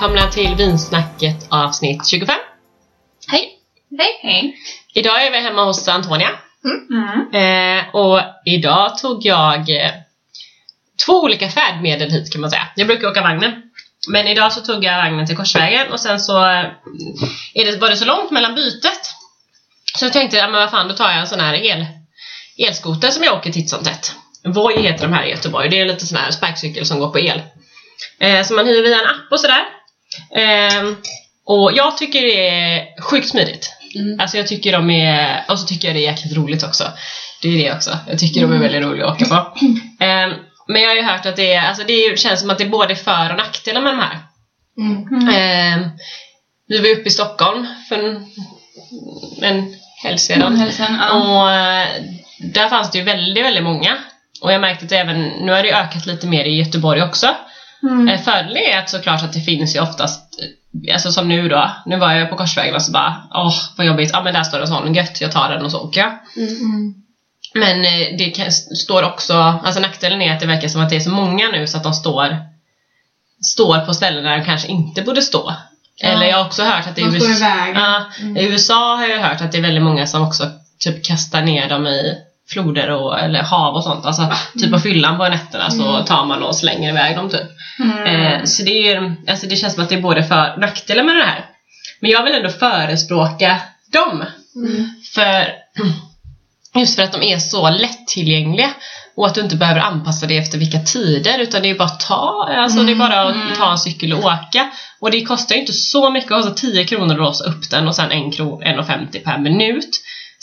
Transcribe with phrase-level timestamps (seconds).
[0.00, 2.36] välkomna till Vinsnacket avsnitt 25.
[3.28, 3.58] Hej!
[3.98, 4.20] Hej!
[4.22, 4.56] Hej!
[4.94, 6.30] Idag är vi hemma hos Antonia.
[6.90, 7.78] Mm.
[7.78, 9.90] Eh, och idag tog jag eh,
[11.06, 12.68] två olika färdmedel hit kan man säga.
[12.76, 13.62] Jag brukar åka vagnen.
[14.08, 16.64] Men idag så tog jag vagnen till Korsvägen och sen så eh,
[17.54, 19.14] är det, var det så långt mellan bytet.
[19.98, 21.86] Så jag tänkte, ja men vad fan då tar jag en sån här el,
[22.58, 24.14] elskoter som jag åker titt som tätt.
[24.44, 25.68] Voi heter de här i Göteborg.
[25.68, 27.42] Det är lite sån här sparkcykel som går på el.
[28.20, 29.79] Eh, som man hyr via en app och sådär.
[30.36, 30.82] Eh,
[31.46, 33.72] och jag tycker det är sjukt smidigt.
[33.94, 34.20] Mm.
[34.20, 36.84] Alltså jag tycker de är, och så tycker jag det är jäkligt roligt också.
[37.42, 37.98] Det är det också.
[38.08, 39.58] Jag tycker de är väldigt roliga att åka på.
[40.04, 40.28] Eh,
[40.68, 42.68] men jag har ju hört att det är, alltså det känns som att det är
[42.68, 44.18] både för och nackdelar med de här.
[44.78, 45.28] Mm.
[45.28, 45.88] Eh,
[46.68, 48.26] vi var uppe i Stockholm för en,
[49.42, 50.56] en helg sedan.
[50.56, 51.12] Hälsan, ja.
[51.12, 51.88] Och eh,
[52.38, 53.96] där fanns det ju väldigt, väldigt många.
[54.40, 57.26] Och jag märkte att även, nu har det ökat lite mer i Göteborg också.
[57.82, 58.00] Mm.
[58.08, 58.18] Mm.
[58.18, 60.20] Fördelen är att såklart att det finns ju oftast,
[60.92, 64.10] alltså som nu då, nu var jag på Korsvägen och så bara, åh vad jobbigt,
[64.12, 66.10] ja men där står en sån, gött, jag tar den och så åker jag.
[66.36, 66.94] Mm.
[67.54, 70.96] Men eh, det kan, står också, alltså nackdelen är att det verkar som att det
[70.96, 72.36] är så många nu så att de står,
[73.44, 75.54] står på ställen där de kanske inte borde stå.
[75.96, 76.08] Ja.
[76.08, 78.36] Eller jag har också hört att i USA, ja, Mm.
[78.36, 81.68] i USA har jag hört att det är väldigt många som också typ kastar ner
[81.68, 82.14] dem i
[82.52, 84.04] floder och, eller hav och sånt.
[84.04, 86.04] Alltså typ på fyllan på nätterna så Mm.
[86.04, 87.50] tar man och slänger iväg dem typ.
[87.78, 88.06] Mm.
[88.06, 91.04] Eh, så det, är, alltså det känns som att det är både för och nackdelar
[91.04, 91.44] med det här.
[92.00, 93.60] Men jag vill ändå förespråka
[93.92, 94.24] dem.
[94.56, 94.88] Mm.
[95.14, 95.48] För
[96.74, 98.70] just för att de är så lättillgängliga
[99.16, 102.00] och att du inte behöver anpassa dig efter vilka tider utan det är bara att
[102.00, 103.56] ta, alltså det är bara att Mm.
[103.56, 104.70] ta en cykel och åka.
[105.00, 107.94] Och det kostar ju inte så mycket, alltså 10 kronor att låsa upp den och
[107.96, 109.90] sen 1 kron, 1,50 per minut.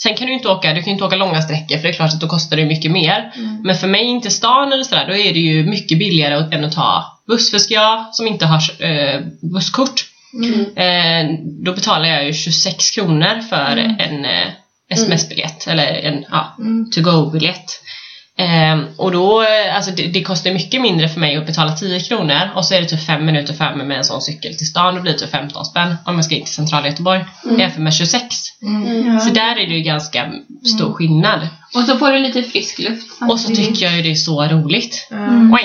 [0.02, 2.12] Sen kan du inte åka, du kan inte åka långa sträckor för det är klart
[2.14, 3.32] att då kostar det mycket mer.
[3.36, 3.60] Mm.
[3.64, 6.64] Men för mig in till stan eller sådär, då är det ju mycket billigare än
[6.64, 7.50] att ta buss.
[7.50, 9.20] För ska jag som inte har eh,
[9.52, 10.04] busskort,
[10.34, 10.60] Mm.
[10.76, 13.96] eh, då betalar jag ju 26 kronor för Mm.
[14.00, 14.48] en eh,
[14.90, 16.90] sms-biljett eller en ja, Mm.
[16.90, 17.80] to-go-biljett.
[18.38, 22.00] Eh, och då, eh, alltså det, det kostar mycket mindre för mig att betala 10
[22.00, 24.94] kronor och så är det typ 5 minuter framme med en sån cykel till stan.
[24.94, 27.60] Då blir det typ 15 spänn om jag ska in till centrala Göteborg Mm.
[27.60, 28.24] jämfört med 26.
[28.62, 29.20] Mm.
[29.20, 30.32] Så där är det ju ganska
[30.76, 31.48] stor skillnad.
[31.74, 33.06] Och så får du lite frisk luft.
[33.30, 35.08] Och så tycker jag ju det är så roligt.
[35.10, 35.52] Mm.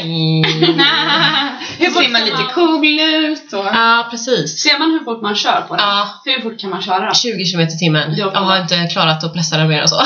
[1.80, 3.66] Hur ser man lite cool ut och...
[3.66, 4.62] Ja, precis.
[4.62, 5.86] Ser man hur fort man kör på den?
[5.86, 7.14] Ja, Hur fort kan man köra då?
[7.14, 8.16] 20 km i timmen.
[8.18, 10.02] Jag har inte klarat att pressa den mer än så.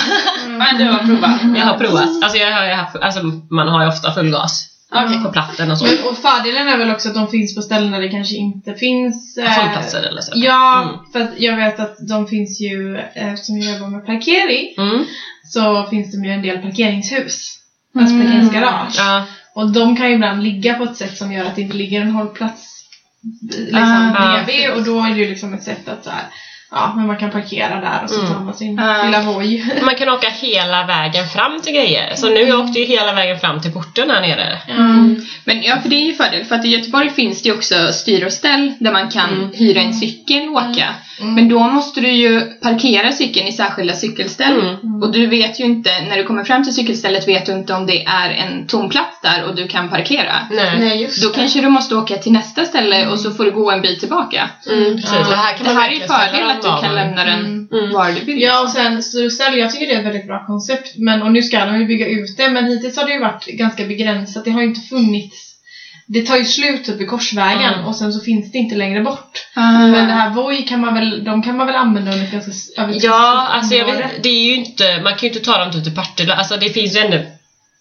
[0.48, 1.42] Men du har provat?
[1.58, 2.10] Jag har provat.
[2.24, 5.20] Alltså, jag har haft, alltså man har ju ofta full gas Okej.
[5.24, 5.86] på platten och så.
[5.86, 8.74] Men, och fördelen är väl också att de finns på ställen där det kanske inte
[8.74, 10.32] finns eh, Hållplatser eller så.
[10.36, 10.96] Ja, Mm.
[11.14, 15.06] för att jag vet att de finns ju, eftersom jag jobbar med parkering, Mm.
[15.50, 17.60] Så finns det ju en del parkeringshus.
[17.96, 18.26] Alltså Mm.
[18.28, 18.96] parkeringsgarage.
[18.98, 19.26] Ja.
[19.54, 22.02] Och de kan ju ibland ligga på ett sätt som gör att det inte ligger
[22.02, 22.78] en hållplats
[23.52, 26.26] liksom Ah, bredvid och då är det ju liksom ett sätt att så här,
[26.72, 28.34] ja, men man kan parkera där och så Mm.
[28.34, 29.66] tar man sin lilla Voi.
[29.82, 32.16] Man kan åka hela vägen fram till grejer.
[32.16, 34.62] Så nu jag åkte ju hela vägen fram till porten här nere.
[34.68, 35.22] Mm.
[35.46, 36.46] Men ja, för det är ju fördel.
[36.46, 39.50] För att i Göteborg finns det ju också styr och ställ där man kan Mm.
[39.54, 40.86] hyra en cykel och åka.
[41.22, 41.34] Mm.
[41.36, 44.60] Men då måste du ju parkera cykeln i särskilda cykelställ.
[44.60, 45.02] Mm.
[45.04, 47.86] Och du vet ju inte, när du kommer fram till cykelstället vet du inte om
[47.86, 50.34] det är en tom plats där och du kan parkera.
[50.52, 50.80] Nej.
[50.80, 51.36] Nej, just Då det.
[51.36, 54.50] kanske du måste åka till nästa ställe och så får du gå en bit tillbaka.
[54.72, 55.12] Mm, precis.
[55.24, 55.30] Ja.
[55.30, 57.68] Det här kan Det här är ju fördel att du kan lämna den Mm.
[57.84, 57.94] Mm.
[57.94, 58.42] var du vill.
[58.42, 60.94] Ja, och sen Stureställ, jag tycker det är ett väldigt bra koncept.
[60.98, 63.46] Men, och nu ska de ju bygga ut det, men hittills har det ju varit
[63.46, 64.46] ganska begränsat.
[64.46, 65.48] Det har ju inte funnits
[66.10, 67.86] det tar ju slut uppe i Korsvägen Mm.
[67.86, 69.46] och sen så finns det inte längre bort.
[69.56, 69.72] Ah.
[69.72, 72.94] Men det här Voi kan man väl, de kan man väl använda under ganska över
[73.06, 75.96] Ja, alltså jag vet, det är ju inte, man kan ju inte ta dem till
[75.96, 77.18] Partille, alltså det finns ju ändå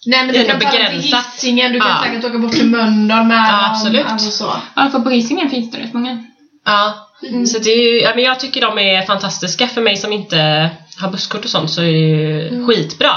[0.07, 1.15] Nej men du kan ta dem till.
[1.15, 2.03] Hisingen, du kan Ja.
[2.05, 4.07] säkert åka bort till Mölndal med Ja, absolut.
[4.07, 4.53] Alltså så.
[4.77, 6.25] Ja, för på Hisingen finns det rätt många.
[6.65, 7.06] Ja,
[7.47, 9.66] så det är ja, men jag tycker de är fantastiska.
[9.66, 12.66] För mig som inte har busskort och sånt så är det ju Mm.
[12.66, 13.12] skitbra.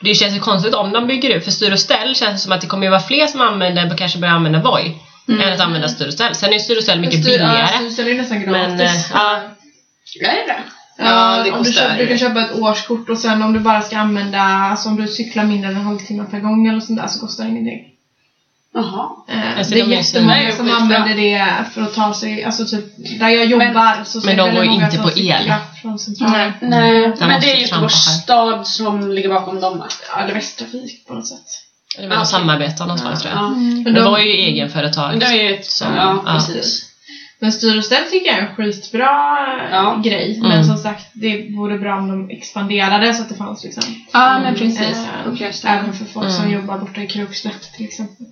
[0.00, 2.52] Det känns ju konstigt om de bygger ut, för styr och ställ känns det som
[2.52, 4.94] att det kommer ju vara fler som använder, kanske börjar använda Voi,
[5.28, 5.40] Mm.
[5.40, 6.34] än att använda styr och ställ.
[6.34, 7.66] Sen är ju styr och ställ mycket Styr- Ja, billigare.
[7.66, 8.52] Stureställ är ju nästan gratis.
[8.52, 9.40] Men, eh, ja.
[10.20, 10.62] Ja, det är det.
[10.98, 13.60] Ja, det om du, kostar köper, du kan köpa ett årskort och sen om du
[13.60, 17.00] bara ska använda, alltså om du cyklar mindre än en halvtimme per gång eller sånt
[17.00, 17.84] där så kostar det ingenting.
[18.74, 19.08] Jaha.
[19.28, 22.64] Eh, Alltså, det är de jättemånga så- som använder det för att ta sig, alltså
[22.66, 22.84] typ
[23.20, 25.52] där jag jobbar så men är det de går ju inte som på el.
[26.20, 26.52] Nej.
[26.60, 28.12] Nej, Där men det är Göteborgs här.
[28.14, 29.84] stad som ligger bakom dem?
[30.12, 31.46] Ja, eller Västtrafik på något sätt.
[31.98, 33.42] Det var något samarbete någonstans tror jag.
[33.42, 33.48] Ja.
[33.50, 35.20] Men Det de, var ju egenföretag.
[35.20, 36.32] Det är ju ett, Så, ja, ja.
[36.32, 36.84] precis.
[37.40, 39.10] Men styr och ställ tycker jag är en skitbra
[39.70, 40.00] Ja.
[40.04, 40.36] grej.
[40.36, 40.48] Mm.
[40.48, 43.82] Men som sagt, det vore bra om de expanderade så att det fanns liksom.
[44.12, 44.80] Ja, men precis.
[45.64, 46.54] eh, även för folk som Mm.
[46.60, 48.26] jobbar borta i Krokslätt till exempel.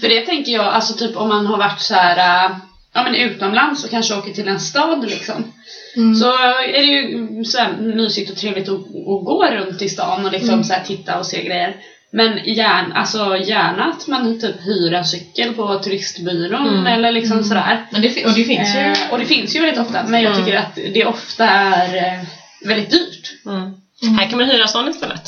[0.00, 2.46] För det tänker jag, alltså typ om man har varit så här.
[2.46, 2.56] äh,
[2.94, 5.52] ja, men utomlands och kanske åker till en stad liksom.
[5.96, 6.14] Mm.
[6.14, 6.26] Så
[6.58, 10.32] är det ju så här mysigt och trevligt att, att gå runt i stan och
[10.32, 10.64] liksom Mm.
[10.64, 11.76] så här titta och se grejer.
[12.12, 16.86] Men gärna, alltså gärna att man typ hyr en cykel på turistbyrån Mm.
[16.86, 17.86] eller liksom sådär.
[17.90, 18.78] Men det, och det finns ju...
[18.80, 20.44] Eh, och det finns ju väldigt ofta, men jag Mm.
[20.44, 22.20] tycker att det ofta är eh,
[22.64, 23.32] väldigt dyrt.
[23.46, 23.62] Mm.
[24.02, 24.18] Mm.
[24.18, 25.20] Här kan man hyra sån istället.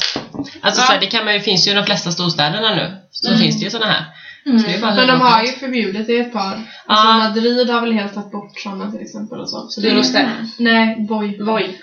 [0.60, 0.86] Alltså Ja.
[0.86, 2.96] så här, det kan man ju, finns ju i de flesta storstäderna nu.
[3.10, 3.40] Så Mm.
[3.40, 4.04] finns det ju såna här.
[4.48, 4.62] Mm.
[4.62, 6.58] Det Men de har ju förbjudit det i ett par.
[6.86, 9.66] Alltså Madrid har väl helt tagit bort sådana till exempel och så.
[9.68, 10.30] så det är Eurostar.
[10.56, 11.38] Nej, Voi.
[11.42, 11.80] Voi.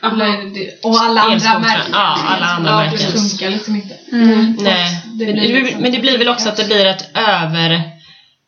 [0.54, 1.92] Det- Och alla andra märken.
[1.92, 2.98] Ja, alla andra ja, märken.
[3.12, 3.96] Det funkar liksom inte.
[4.12, 4.58] Mm.
[4.60, 7.95] Nej, Det men det, liksom- men det blir väl också att det blir ett över...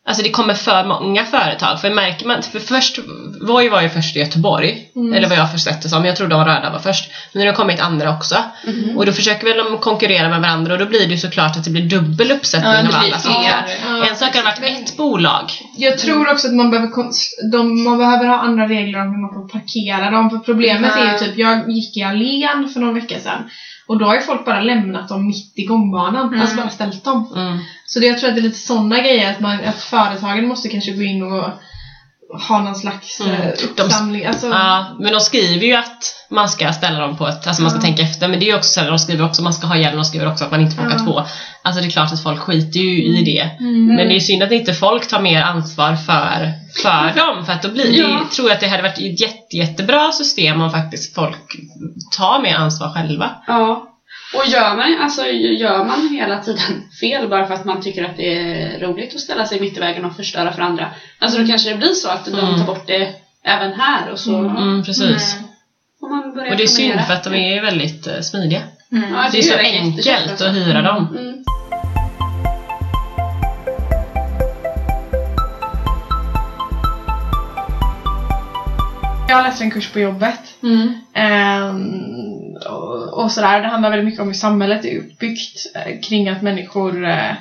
[0.08, 1.82] Alltså det kommer för många företag.
[1.82, 3.00] För märker man, för först,
[3.42, 4.90] Voi var ju först i Göteborg.
[4.96, 5.14] Mm.
[5.14, 6.06] Eller vad jag först sett det som.
[6.06, 7.10] Jag tror de röda var först.
[7.34, 8.36] Men nu har det kommit andra också.
[8.68, 8.98] Mhm.
[8.98, 11.64] Och då försöker väl de konkurrera med varandra och då blir det ju såklart att
[11.64, 13.00] det blir dubbel uppsättning Ja, av alla.
[13.02, 13.18] fler.
[13.20, 13.30] Så
[13.90, 14.08] Ja.
[14.10, 14.60] En sak har varit
[14.90, 15.52] ett bolag.
[15.78, 16.92] Jag tror också att man behöver,
[17.52, 20.30] de, man behöver ha andra regler om hur man får parkera dem.
[20.30, 23.50] För problemet är ju typ, jag gick i allén för någon vecka sedan.
[23.88, 26.28] Och då har ju folk bara lämnat dem mitt i gångbanan.
[26.28, 26.42] Mm.
[26.42, 27.34] Alltså bara ställt dem.
[27.36, 27.58] Mm.
[27.86, 30.70] Så det, jag tror att det är lite sådana grejer, att, man, att företagen måste
[30.70, 31.50] kanske gå in och
[32.50, 33.36] ha någon slags Mm.
[33.36, 33.48] mm.
[33.76, 34.26] De- uppsamling.
[34.26, 37.72] Alltså, Ja, men de skriver ju att man ska ställa dem på ett, alltså man
[37.72, 37.84] ska Ja.
[37.84, 39.68] tänka efter, men det är ju också så här, de skriver också att man ska
[39.68, 41.06] ha hjälm, de skriver också att man inte får åka Ja.
[41.06, 41.24] två.
[41.62, 43.42] Alltså det är klart att folk skiter ju i det.
[43.60, 43.86] Mm.
[43.96, 46.52] Men det är synd att inte folk tar mer ansvar för,
[46.84, 48.20] för dem, för att då blir Ja.
[48.36, 51.38] tror jag att det hade varit ett jätte, jättebra system om faktiskt folk
[52.18, 53.30] tar mer ansvar själva.
[53.48, 53.84] Ja.
[54.34, 58.18] Och gör man, alltså, gör man hela tiden fel bara för att man tycker att
[58.18, 60.90] det är roligt att ställa sig mitt i vägen och förstöra för andra.
[61.20, 62.58] Alltså då kanske det blir så att de Mm.
[62.58, 63.14] tar bort det
[63.44, 65.36] även här och så Mm, precis.
[65.36, 65.48] Mm.
[66.00, 68.62] får man börja Och det är synd för att de är väldigt eh, smidiga.
[68.92, 69.14] Mm.
[69.14, 71.08] Ja, Det är så verkar enkelt att hyra dem.
[71.18, 71.44] Mm.
[79.30, 80.40] Jag läste en kurs på jobbet.
[80.64, 80.94] Mm.
[81.14, 82.02] Ehm,
[82.66, 83.62] och, och sådär.
[83.62, 87.32] Det handlar väldigt mycket om hur samhället är uppbyggt eh, kring att människor eh,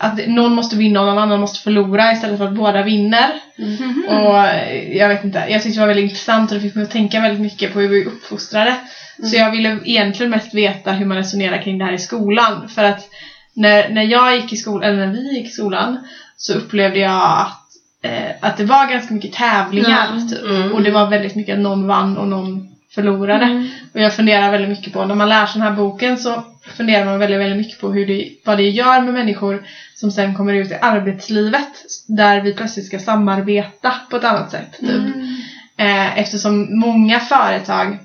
[0.00, 3.30] att någon måste vinna och någon annan måste förlora istället för att båda vinner.
[3.56, 4.04] Mhm.
[4.08, 6.84] Och eh, jag vet inte, jag tyckte det var väldigt intressant och det fick mig
[6.84, 8.74] att tänka väldigt mycket på hur vi är uppfostrade.
[9.22, 12.68] Så jag ville egentligen mest veta hur man resonerar kring det här i skolan.
[12.68, 13.08] För att
[13.54, 15.98] när, när jag gick i skolan, eller när vi gick i skolan,
[16.36, 17.64] så upplevde jag att,
[18.02, 20.28] eh, att det var ganska mycket tävlingar.
[20.28, 20.42] Typ.
[20.42, 20.72] Mm.
[20.72, 23.44] Och det var väldigt mycket att någon vann och någon förlorade.
[23.44, 23.68] Mm.
[23.94, 26.44] Och jag funderar väldigt mycket på, när man läser den här boken så
[26.76, 29.62] funderar man väldigt, väldigt mycket på hur det, vad det gör med människor
[29.94, 31.68] som sen kommer ut i arbetslivet.
[32.08, 34.78] Där vi plötsligt ska samarbeta på ett annat sätt.
[34.80, 34.90] Typ.
[34.90, 35.36] Mm.
[35.76, 37.98] Eh, eftersom många företag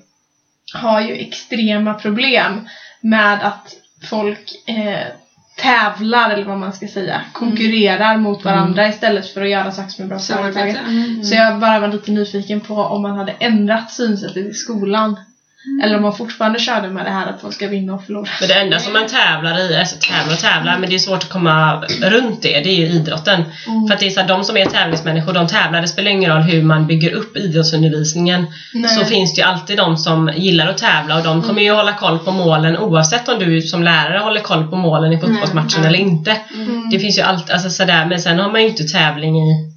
[0.73, 2.67] har ju extrema problem
[3.01, 3.75] med att
[4.09, 5.07] folk eh,
[5.55, 10.05] tävlar, eller vad man ska säga, konkurrerar mot varandra istället för att göra saker som
[10.05, 10.77] är bra för företaget.
[10.88, 11.23] Mm.
[11.23, 15.15] Så jag bara var lite nyfiken på om man hade ändrat synsättet i skolan.
[15.83, 18.25] Eller om man fortfarande körde med det här att folk ska vinna och förlora.
[18.25, 21.24] För det enda som man tävlar i, alltså tävlar och tävlar, men det är svårt
[21.24, 23.44] att komma runt det, det är ju idrotten.
[23.68, 23.88] Mm.
[23.88, 26.31] För att det är så här, de som är tävlingsmänniskor, de tävlar, det spelar ingen
[26.31, 28.45] roll hur man bygger upp idrottsundervisningen.
[28.74, 28.89] Nej.
[28.89, 31.94] Så finns det ju alltid de som gillar att tävla och de kommer ju hålla
[31.94, 35.88] koll på målen oavsett om du som lärare håller koll på målen i fotbollsmatchen Mm.
[35.88, 36.38] eller inte.
[36.55, 36.89] Mm.
[36.89, 39.73] Det finns ju alltid, alltså sådär, men sen har man ju inte tävling i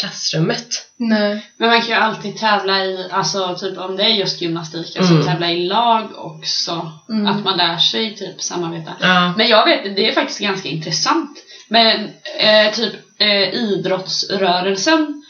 [0.00, 0.66] klassrummet.
[0.96, 1.46] Nej.
[1.56, 5.14] Men man kan ju alltid tävla i, alltså typ om det är just gymnastik, alltså
[5.14, 5.26] Mm.
[5.26, 6.92] tävla i lag också.
[7.08, 7.26] Mm.
[7.26, 8.92] Att man lär sig typ samarbeta.
[9.00, 9.34] Ja.
[9.36, 11.38] Men jag vet, det är faktiskt ganska intressant.
[11.68, 12.00] Men
[12.38, 15.22] eh, typ eh, idrottsrörelsen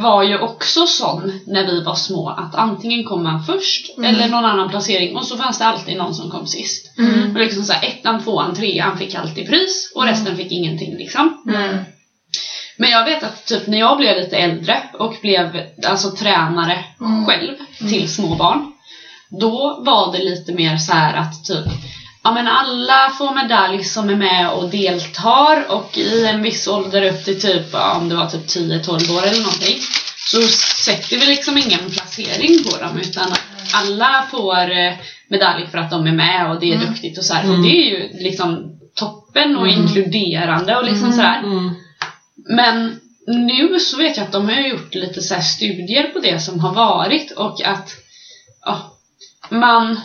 [0.00, 4.14] var ju också sån när vi var små att antingen kom man först Mm.
[4.14, 6.98] eller någon annan placering och så fanns det alltid någon som kom sist.
[6.98, 7.36] Mm.
[7.36, 11.42] Och liksom så här, ettan, tvåan, trean fick alltid pris och resten fick ingenting liksom.
[12.78, 17.26] Men jag vet att typ när jag blev lite äldre och blev alltså tränare Mm.
[17.26, 17.54] själv
[17.90, 18.72] till små barn.
[19.40, 21.64] Då var det lite mer så här att typ
[22.24, 27.02] Ja men alla får medalj som är med och deltar och i en viss ålder
[27.02, 29.78] upp till typ, ja, om det var typ 10-12 år eller någonting.
[30.32, 30.42] Så
[30.84, 33.32] sätter vi liksom ingen placering på dem utan
[33.74, 34.92] alla får eh,
[35.30, 36.86] medalj för att de är med och det är Mm.
[36.88, 37.42] duktigt och så här.
[37.42, 37.56] Mm.
[37.56, 38.56] Och det är ju liksom
[38.98, 39.80] toppen och Mm.
[39.80, 41.74] inkluderande och liksom Mm.
[42.50, 42.56] Mm.
[42.56, 46.60] Men nu så vet jag att de har gjort lite så studier på det som
[46.60, 47.90] har varit och att
[48.64, 48.96] ja,
[49.50, 50.00] man,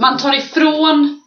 [0.00, 1.20] man tar ifrån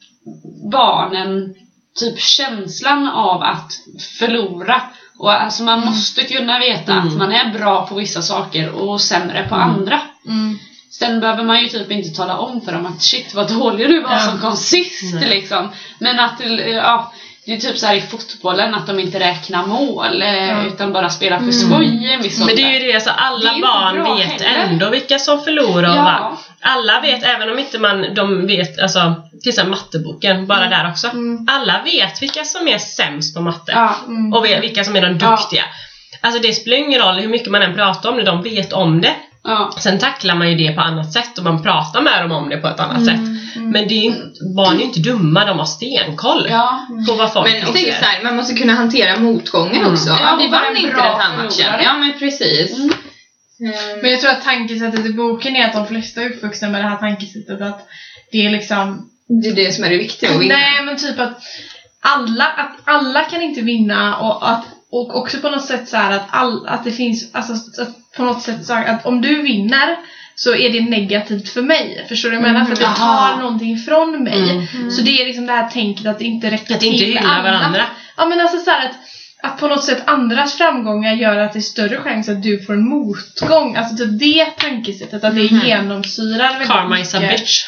[0.72, 1.56] barnen
[2.00, 3.72] typ känslan av att
[4.20, 4.82] förlora.
[5.20, 7.08] Och alltså man måste kunna veta Mm.
[7.08, 9.70] att man är bra på vissa saker och sämre på Mm.
[9.70, 10.02] andra.
[10.26, 10.58] Mm.
[10.92, 14.02] Sen behöver man ju typ inte tala om för dem att shit vad dålig du
[14.02, 14.20] var Ja.
[14.20, 15.70] som kom sist liksom.
[16.00, 17.14] Men att, ja,
[17.48, 20.64] det är typ så här i fotbollen att de inte räknar mål Ja.
[20.66, 23.50] utan bara spelar för skoj en viss Men det är ju det, alltså Det alla
[23.54, 24.66] inte barn vet heller.
[24.66, 26.04] ändå vilka som förlorar Ja.
[26.04, 26.38] vann.
[26.62, 31.08] Alla vet, även om inte man, de vet, alltså till exempel matteboken, bara där också.
[31.08, 31.48] Mm.
[31.50, 33.72] Alla vet vilka som är sämst på matte.
[33.76, 33.96] Ja.
[34.08, 34.34] Mm.
[34.34, 35.64] Och vilka som är de duktiga.
[36.22, 39.02] Alltså det spelar ingen roll hur mycket man än pratar om det, de vet om
[39.02, 39.16] det.
[39.48, 39.72] Ja.
[39.80, 42.58] Sen tacklar man ju det på annat sätt och man pratar med dem om det
[42.58, 43.16] på ett annat sätt.
[43.56, 43.70] Mm.
[43.72, 46.88] Men det är ju, inte- barn är ju inte dumma, de har stenkoll ja.
[47.08, 47.92] på vad folk Men också tycker.
[48.00, 49.94] så här, man måste kunna hantera motgången Mm.
[49.94, 50.10] också.
[50.10, 51.52] Ja, vi vann inte den här matchen.
[51.52, 51.84] förlorare.
[51.84, 52.78] Ja, men precis.
[52.80, 52.90] Mm.
[53.74, 56.84] Eh, Men jag tror att tankesättet i boken är att de flesta är uppvuxna med
[56.84, 57.88] det här tankesättet att
[58.32, 59.10] det är liksom
[59.44, 60.56] Det är det som är det viktiga att vinna.
[60.56, 61.40] Nej men typ att
[62.02, 66.28] alla, att alla kan inte vinna och att och också på något sätt så att,
[66.30, 69.96] all, att det finns, alltså att på något sätt så att om du vinner
[70.36, 72.06] så är det negativt för mig.
[72.10, 72.66] Förstår du vad jag menar?
[72.66, 73.32] För att det Jaha.
[73.34, 74.68] tar någonting ifrån mig.
[74.74, 74.92] Mm.
[74.92, 77.30] Så det är liksom det här tänket att det inte räcker Att inte till hylla
[77.30, 77.42] alla.
[77.52, 77.84] varandra.
[78.18, 78.92] Ja men alltså så att,
[79.44, 82.74] att på något sätt andras framgångar gör att det är större chans att du får
[82.74, 83.76] en motgång.
[83.76, 85.66] Alltså typ det tankesättet, att det Mhm.
[85.66, 87.40] genomsyrar väldigt Karma is a mycket.
[87.40, 87.66] bitch.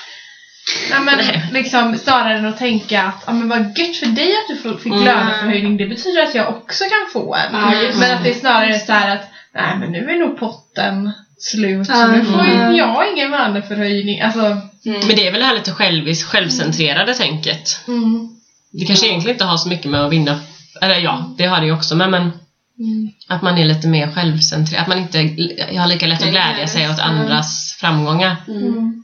[0.91, 1.19] Nej men
[1.53, 4.77] liksom snarare än att tänka att ja, men vad gött för dig att du får-
[4.77, 5.05] fick Mm.
[5.05, 7.81] löneförhöjning, det betyder att jag också kan få en.
[7.83, 11.11] Just men att det är snarare så här att nej men nu är nog potten
[11.39, 12.75] slut så nu får Mm.
[12.75, 14.21] jag ingen löneförhöjning.
[14.21, 15.07] Alltså, Mm.
[15.07, 17.79] Men det är väl det här lite självis, självcentrerade tänket.
[17.87, 18.29] mm.
[18.71, 20.39] Det kanske egentligen inte har så mycket med att vinna,
[20.81, 23.09] eller ja, det har det ju också med men Mm.
[23.27, 25.17] att man är lite mer självcentrerad, att man inte
[25.79, 28.35] har lika lätt att glädja sig åt andras framgångar.
[28.47, 29.03] Mm.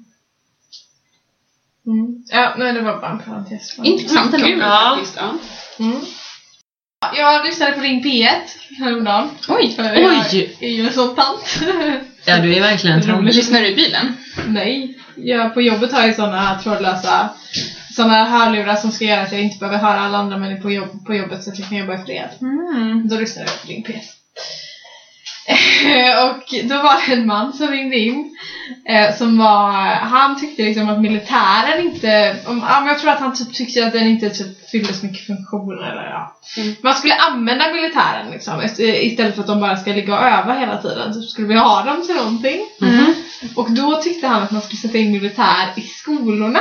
[1.86, 2.00] Mm.
[2.00, 2.16] Mm.
[2.32, 3.78] Ja, nej det var bara en parentes.
[3.84, 4.46] Intressant ändå.
[4.48, 4.94] Kul Ja.
[4.96, 5.16] faktiskt.
[5.18, 5.34] Ja.
[5.86, 6.02] Mm.
[7.16, 8.30] Jag lyssnade på Ring P1
[8.80, 9.30] häromdagen.
[9.48, 9.74] Oj!
[9.76, 10.56] För Jag Oj!
[10.60, 11.60] är ju en sån tant.
[12.26, 13.24] Ja, du är verkligen tant.
[13.36, 14.14] Lyssnar du i bilen?
[14.48, 17.30] Nej, jag, på jobbet har jag såna trådlösa
[17.96, 21.06] såna hörlurar som ska göra att jag inte behöver höra alla andra människor på, jobb,
[21.06, 22.30] på jobbet så att jag kan jobba i fred.
[22.42, 23.08] Mm.
[23.08, 24.08] Då lyssnade jag på din PS.
[26.24, 28.38] och då var det en man som ringde in
[28.90, 33.36] eh, som var, han tyckte liksom att militären inte, om, ja, jag tror att han
[33.36, 36.38] typ tyckte att den inte typ fyllde så mycket funktioner eller ja.
[36.58, 36.76] Mm.
[36.82, 40.54] Man skulle använda militären liksom ist- istället för att de bara ska ligga och öva
[40.60, 42.62] hela tiden så skulle vi ha dem till någonting.
[42.82, 43.14] Mm.
[43.56, 46.60] Och då tyckte han att man skulle sätta in militär i skolorna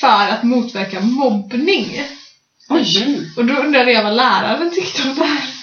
[0.00, 2.02] för att motverka mobbning.
[2.68, 3.28] Oj.
[3.36, 5.57] Och då undrade jag vad läraren tyckte om det här.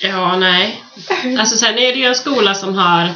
[0.00, 0.82] Ja, nej.
[1.38, 3.10] Alltså sen är det ju en skola som har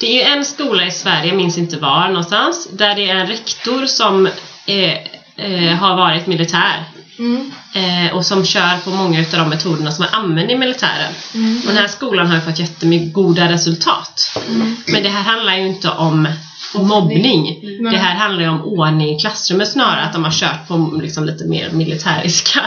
[0.00, 3.14] Det är ju en skola i Sverige, jag minns inte var någonstans, där det är
[3.14, 4.26] en rektor som
[4.66, 4.92] eh,
[5.36, 6.84] eh, har varit militär.
[7.18, 7.52] Mm.
[7.74, 11.12] Eh, och som kör på många av de metoderna som man använder i militären.
[11.34, 11.60] Mm.
[11.60, 14.38] Och den här skolan har ju fått jättemycket goda resultat.
[14.86, 16.28] Men det här handlar ju inte om
[16.74, 17.60] mobbning.
[17.90, 21.24] Det här handlar ju om ordning i klassrummet snarare, att de har kört på liksom
[21.24, 22.60] lite mer militäriska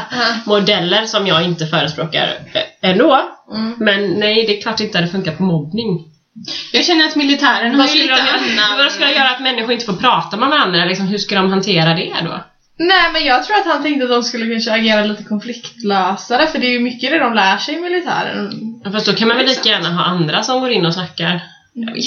[0.46, 3.22] modeller som jag inte förespråkar eh, ändå.
[3.56, 3.74] Mm.
[3.80, 6.06] Men nej, det är klart inte hade funkat på mobbning.
[6.72, 8.78] Jag känner att militären har Vad ju lite de, annan...
[8.84, 10.86] vad skulle de göra att människor inte får prata med varandra?
[10.86, 12.44] Liksom, hur ska de hantera det då?
[12.80, 16.60] Nej men jag tror att han tänkte att de skulle kanske agera lite konfliktlösare för
[16.60, 18.52] det är ju mycket det de lär sig i militären.
[18.92, 21.42] Fast då kan man väl lika gärna ha andra som går in och snackar.
[21.74, 22.04] Jag vet.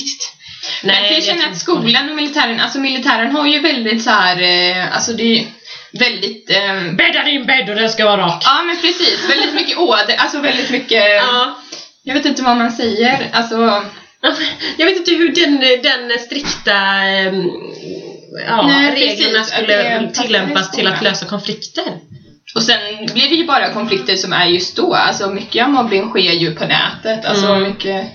[0.83, 4.41] Nej, jag det känner att skolan och militären, alltså militären har ju väldigt så här,
[4.41, 5.47] eh, alltså det är
[5.93, 6.93] väldigt, eh.
[6.93, 8.43] Bädda din bädd och den ska vara rak.
[8.45, 11.57] ja men precis, väldigt mycket åder, alltså väldigt mycket, Ja.
[12.03, 13.83] jag vet inte vad man säger, alltså
[14.77, 17.45] Jag vet inte hur den, den strikta ehm,
[18.47, 19.55] ja, Nej, reglerna precis.
[19.55, 21.85] skulle tillämpas till att lösa konflikter.
[22.55, 26.09] Och sen blir det ju bara konflikter som är just då, alltså mycket av mobbning
[26.09, 27.63] sker ju på nätet, alltså Mm.
[27.63, 28.07] mycket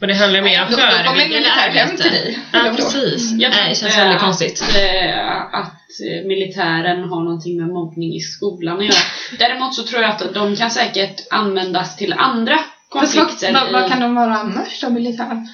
[0.00, 2.34] Och det handlar mer om förebyggande arbete.
[2.52, 3.32] Ja, precis.
[3.32, 4.62] Jag Nej, tror det känns väldigt att, konstigt.
[4.76, 5.72] eh, Att
[6.06, 8.96] eh, militären har någonting med mobbning i skolan att göra.
[9.38, 12.58] Däremot så tror jag att de kan säkert användas till andra
[12.92, 13.52] Fast vad, konflikter.
[13.54, 15.48] vad, vad kan de vara annars då, militären?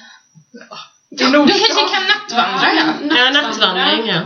[1.09, 3.15] De nog kanske kan nattvandra ja.
[3.17, 4.21] Ja, nattvandring ja.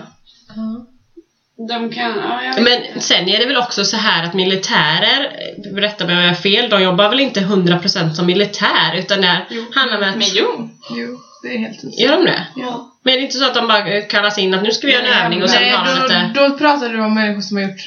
[1.58, 5.32] De kan, ja, Men sen är det väl också så här att militärer,
[5.82, 9.42] rätta mig om jag har fel, de jobbar väl inte 100% som militär utan det
[9.76, 10.18] handlar om att...
[10.18, 10.70] Men jo.
[10.90, 12.48] Jo, det är helt Gör de det?
[12.56, 12.94] Ja.
[13.04, 15.06] Men är det inte så att de bara kallas in att nu ska vi göra
[15.06, 16.32] en övning och sen Nej, har de lite...
[16.34, 17.82] då, då pratar du om människor som har gjort,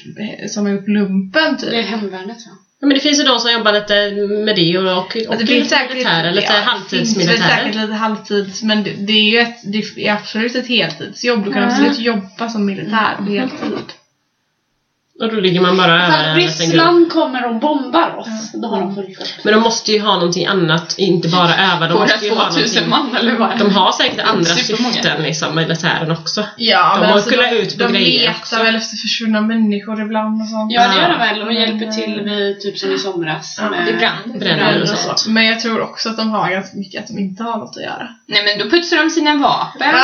[0.51, 1.71] som har gjort lumpen typ.
[1.71, 2.53] Det är hemvärnet va?
[2.81, 4.13] Ja, men det finns ju de som jobbar lite
[4.45, 7.49] med det och, och, och det finns säkert militärer, lite ja, Det finns halvtidsmilitärer.
[7.59, 11.45] säkert lite halvtids, men det, det är ju ett, det är absolut ett heltidsjobb.
[11.45, 11.69] Du kan Mm.
[11.75, 13.93] absolut jobba som militär på heltid.
[15.21, 16.35] Och då ligger man bara över.
[16.35, 19.07] Ryssland kommer och bombar oss, då har de upp.
[19.45, 21.89] Men de måste ju ha någonting annat, inte bara öva.
[21.89, 23.13] De måste ju ha 2000 någonting.
[23.13, 23.59] man eller vad?
[23.59, 24.95] De har säkert andra Supermånga.
[24.95, 26.45] syften liksom, militären också.
[26.57, 28.63] Ja, De men har alltså, kunnat de, ut på de grejer letar också.
[28.63, 30.73] väl efter försvunna människor ibland och sånt.
[30.73, 33.59] Ja, det gör de väl och hjälper till vid typ som i somras.
[33.61, 34.39] Ja, med- Det brann.
[34.39, 34.97] Bränner och så.
[34.97, 35.27] sånt.
[35.27, 37.83] Men jag tror också att de har ganska mycket att de inte har något att
[37.83, 38.09] göra.
[38.27, 39.95] Nej men då putsar de sina vapen,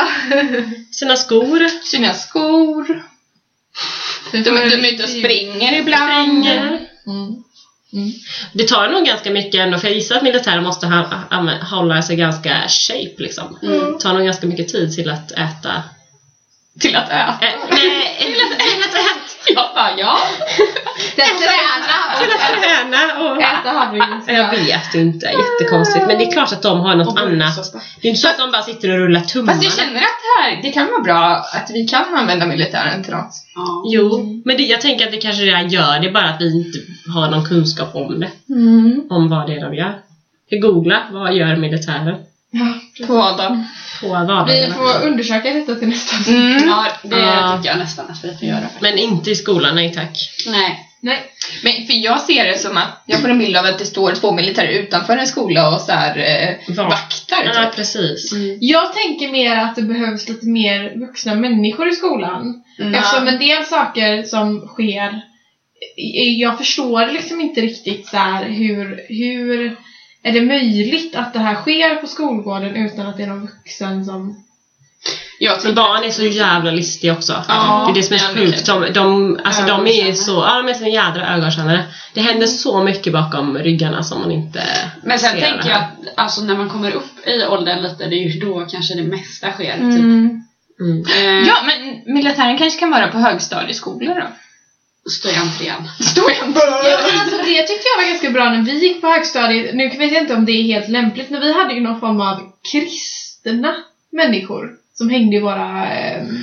[0.90, 1.68] Sina skor.
[1.84, 3.02] sina skor.
[4.32, 6.44] De, de är ute och springer ibland.
[6.44, 6.88] Springer.
[7.92, 8.12] Mm.
[8.52, 10.86] Det tar nog ganska mycket ändå, för jag gissar att militären måste
[11.70, 13.58] hålla sig ganska shape liksom.
[13.62, 13.92] Mm.
[13.92, 15.82] Det tar nog ganska mycket tid till att äta.
[16.80, 17.38] Till att äta.
[17.40, 18.85] Ä, nej, till att äta.
[19.54, 20.18] Jag bara ja.
[21.14, 23.42] Till att träna och...
[23.42, 24.22] Äta havregryn.
[24.26, 26.06] Jag vet inte, jättekonstigt.
[26.06, 27.72] Men det är klart att de har något annat.
[28.00, 29.52] Det är inte så att de bara sitter och rullar tummarna.
[29.52, 33.02] Fast jag känner att det här, det kan vara bra att vi kan använda militären
[33.02, 33.34] till något.
[33.54, 33.82] Ja.
[33.86, 36.78] Jo, men det, jag tänker att det kanske redan gör det, bara att vi inte
[37.14, 38.30] har någon kunskap om det.
[39.10, 39.94] Om vad det är de gör.
[40.50, 42.16] Vi googla, vad gör militären?
[43.06, 43.64] På vad då?
[44.00, 46.36] På Vi får undersöka detta till nästa avsnitt.
[46.36, 46.68] Mm.
[46.68, 47.56] ja, det Ja.
[47.56, 48.68] tycker jag nästan att vi får göra.
[48.80, 50.30] Men inte i skolan, nej tack.
[50.46, 50.82] Nej.
[51.00, 51.22] Nej.
[51.62, 54.12] Men för jag ser det som att jag får en bild av att det står
[54.12, 57.52] två militärer utanför en skola och så här, eh, Va- vaktar.
[57.54, 57.76] Ja, Typ.
[57.76, 58.30] precis.
[58.60, 62.62] Jag tänker mer att det behövs lite mer vuxna människor i skolan.
[62.78, 62.94] Mm.
[62.94, 65.20] Eftersom en del saker som sker,
[66.38, 69.76] jag förstår liksom inte riktigt så här hur, hur
[70.26, 74.04] är det möjligt att det här sker på skolgården utan att det är någon vuxen
[74.04, 74.42] som...
[75.38, 77.44] För tycker barn är så jävla listiga också.
[77.48, 78.66] Ja, det är det som är så ja, sjukt.
[78.66, 81.84] De, de, alltså de är så, ja de är så jädra ögonkännare.
[82.14, 84.62] Det händer så mycket bakom ryggarna som man inte
[85.02, 88.16] Men sen ser tänker jag att alltså, när man kommer upp i åldern lite, det
[88.16, 89.72] är ju då kanske det mesta sker.
[89.72, 89.82] Typ.
[89.82, 90.44] Mm.
[90.80, 91.04] Mm.
[91.16, 94.26] Eh, Ja, men militären kanske kan vara på högstadieskolor då?
[95.10, 95.88] Stå i entrén.
[96.00, 99.06] Står jag Ja, men alltså det tyckte jag var ganska bra när vi gick på
[99.06, 99.74] högstadiet.
[99.74, 102.20] Nu vet jag inte om det är helt lämpligt, men vi hade ju någon form
[102.20, 103.74] av kristna
[104.12, 105.88] människor som hängde i våra...
[105.88, 106.42] ehm,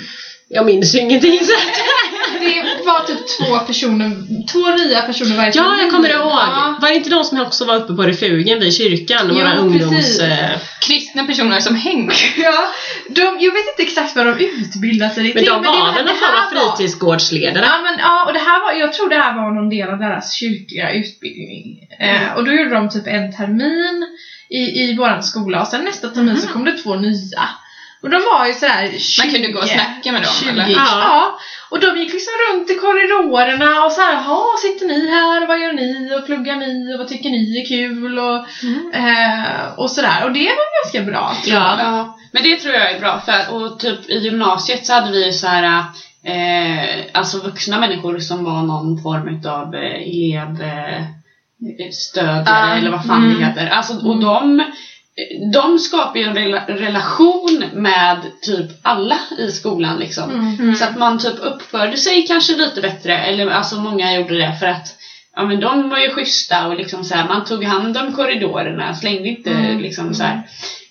[0.53, 1.39] Jag minns ju ingenting.
[1.45, 1.53] Så.
[2.39, 4.11] det var typ två personer,
[4.51, 6.31] två nya personer varje Ja, jag kommer ihåg.
[6.31, 6.77] Ja.
[6.81, 9.25] Var det inte de som också var uppe på refugen vid kyrkan?
[9.29, 9.95] Jo, våra ungdoms...
[9.95, 10.19] precis.
[10.19, 10.49] eh,
[10.81, 12.13] Kristna personer som hänger.
[12.37, 12.67] Ja,
[13.09, 15.45] de, jag vet inte exakt vad de utbildade sig Men till.
[15.45, 17.65] de det var väl någon form av fritidsgårdsledare?
[17.65, 19.97] Ja, men, ja, och det här var, jag tror det här var någon del av
[19.99, 21.87] deras kyrkliga utbildning.
[21.99, 24.05] Eh, och då gjorde de typ en termin
[24.49, 27.49] i, i våran skola och sen nästa termin så kom det två nya.
[28.03, 30.69] Och de var ju sådär 20, Man kunde gå och snacka med dem, 20, eller?
[30.69, 30.87] Ja.
[30.89, 31.39] Ja.
[31.69, 35.47] Och de gick liksom runt i korridorerna och så här, jaha, sitter ni här?
[35.47, 36.15] Vad gör ni?
[36.15, 36.93] Och pluggar ni?
[36.93, 38.19] Och vad tycker ni är kul?
[38.19, 38.37] Och,
[38.95, 40.23] eh, och sådär.
[40.23, 41.35] Och det var ganska bra.
[41.43, 41.63] tror jag.
[41.63, 41.77] Ja.
[41.79, 43.21] Ja, men det tror jag är bra.
[43.25, 45.83] För, och typ i gymnasiet så hade vi ju så här
[46.23, 51.03] eh, alltså vuxna människor som var någon form av eh, elev eh,
[51.91, 53.39] stödjare Ja, eller vad fan mm.
[53.39, 53.67] det heter.
[53.67, 54.63] Alltså, och de,
[55.53, 60.29] de skapar ju en rela- relation med typ alla i skolan liksom.
[60.59, 60.75] Mm.
[60.75, 64.65] Så att man typ uppförde sig kanske lite bättre, eller alltså många gjorde det för
[64.65, 64.95] att
[65.35, 68.95] ja men de var ju schyssta och liksom så här, man tog hand om korridorerna,
[68.95, 69.79] slängde inte Mm.
[69.79, 70.41] liksom så här,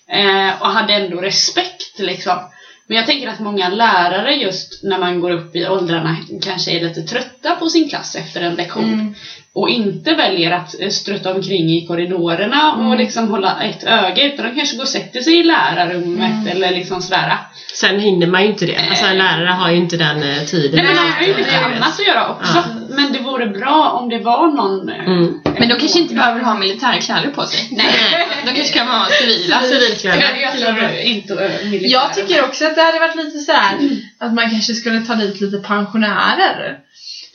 [0.07, 2.39] eh, och hade ändå respekt liksom.
[2.87, 6.79] Men jag tänker att många lärare just när man går upp i åldrarna kanske är
[6.87, 9.15] lite trötta på sin klass efter en lektion Mm.
[9.55, 12.97] Och inte väljer att eh, strutta omkring i korridorerna och Mm.
[12.97, 16.47] liksom hålla ett öga utan de kanske går och sätter sig i lärarrummet Mm.
[16.47, 17.37] eller liksom sådär.
[17.73, 18.77] Sen hinner man ju inte det.
[18.89, 20.71] Alltså en lärare har ju inte den eh, tiden.
[20.75, 22.53] Nej men han har ju är- annat att göra också.
[22.55, 22.63] Ja.
[22.89, 24.89] Men det vore bra om det var någon...
[24.89, 25.39] eh, Mm.
[25.59, 27.67] Men de kanske inte behöver ha militärkläder på sig.
[27.71, 27.85] Nej.
[28.45, 29.61] De kanske kan vara civila.
[29.61, 30.35] Civilkläder.
[30.41, 31.91] Jag tror inte eh, militärer.
[31.91, 33.89] Jag tycker också att det hade varit lite sådär
[34.19, 36.77] att man kanske skulle ta dit lite pensionärer.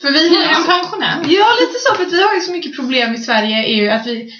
[0.01, 1.15] För vi har en pensionär?
[1.27, 1.95] Ja, lite så.
[1.95, 3.57] För att vi har ju så mycket problem i Sverige.
[3.65, 4.33] Är ju att vi,